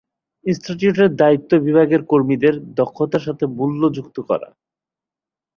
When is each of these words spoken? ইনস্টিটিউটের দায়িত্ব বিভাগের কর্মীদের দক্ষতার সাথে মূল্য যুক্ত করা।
ইনস্টিটিউটের 0.45 1.09
দায়িত্ব 1.15 1.51
বিভাগের 1.59 2.01
কর্মীদের 2.03 2.55
দক্ষতার 2.75 3.25
সাথে 3.27 3.45
মূল্য 3.57 3.81
যুক্ত 3.93 4.17
করা। 4.29 4.49